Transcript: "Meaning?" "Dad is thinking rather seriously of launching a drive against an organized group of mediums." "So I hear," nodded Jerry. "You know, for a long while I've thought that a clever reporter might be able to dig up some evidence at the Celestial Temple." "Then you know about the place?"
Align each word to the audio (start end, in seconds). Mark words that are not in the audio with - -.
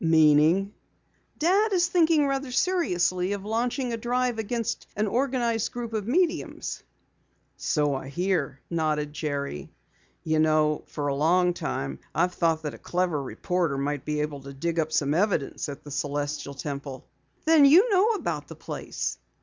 "Meaning?" 0.03 0.73
"Dad 1.37 1.71
is 1.73 1.85
thinking 1.85 2.25
rather 2.25 2.51
seriously 2.51 3.33
of 3.33 3.45
launching 3.45 3.93
a 3.93 3.97
drive 3.97 4.39
against 4.39 4.87
an 4.95 5.05
organized 5.05 5.71
group 5.71 5.93
of 5.93 6.07
mediums." 6.07 6.81
"So 7.55 7.93
I 7.93 8.07
hear," 8.07 8.61
nodded 8.71 9.13
Jerry. 9.13 9.69
"You 10.23 10.39
know, 10.39 10.81
for 10.87 11.05
a 11.05 11.13
long 11.13 11.53
while 11.53 11.97
I've 12.15 12.33
thought 12.33 12.63
that 12.63 12.73
a 12.73 12.79
clever 12.79 13.21
reporter 13.21 13.77
might 13.77 14.03
be 14.03 14.21
able 14.21 14.41
to 14.41 14.53
dig 14.53 14.79
up 14.79 14.91
some 14.91 15.13
evidence 15.13 15.69
at 15.69 15.83
the 15.83 15.91
Celestial 15.91 16.55
Temple." 16.55 17.05
"Then 17.45 17.63
you 17.63 17.87
know 17.91 18.07
about 18.15 18.47
the 18.47 18.55
place?" 18.55 19.19